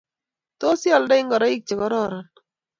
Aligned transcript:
Tos 0.59 0.81
ialdoi 0.89 1.19
ngorik 1.25 1.61
che 1.67 1.73
kororon 1.79 2.25